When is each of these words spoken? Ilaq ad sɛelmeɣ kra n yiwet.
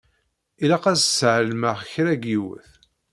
Ilaq 0.63 0.83
ad 0.91 0.97
sɛelmeɣ 0.99 1.77
kra 1.91 2.13
n 2.17 2.23
yiwet. 2.29 2.69